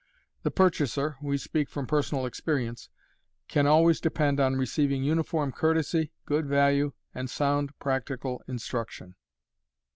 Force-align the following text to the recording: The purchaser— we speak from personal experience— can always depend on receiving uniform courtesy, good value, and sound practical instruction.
The 0.41 0.49
purchaser— 0.49 1.15
we 1.21 1.37
speak 1.37 1.69
from 1.69 1.85
personal 1.85 2.25
experience— 2.25 2.89
can 3.47 3.67
always 3.67 4.01
depend 4.01 4.39
on 4.39 4.55
receiving 4.55 5.03
uniform 5.03 5.51
courtesy, 5.51 6.11
good 6.25 6.47
value, 6.47 6.93
and 7.13 7.29
sound 7.29 7.77
practical 7.77 8.41
instruction. 8.47 9.13